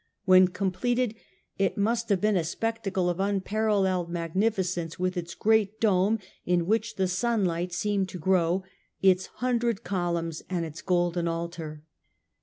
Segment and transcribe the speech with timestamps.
[0.25, 1.13] When completed,
[1.59, 6.95] it must have been a spectacle of unparalleled magnificence, with its great dome" in which
[6.95, 8.63] the sun ij^ht seemed to grow,"
[9.03, 11.83] its hundred columns and its golden altar.